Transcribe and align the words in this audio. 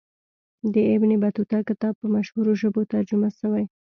د 0.73 0.75
ابن 0.95 1.11
بطوطه 1.23 1.57
کتاب 1.69 1.93
په 2.01 2.07
مشهورو 2.15 2.51
ژبو 2.61 2.81
ترجمه 2.93 3.29
سوی. 3.39 3.63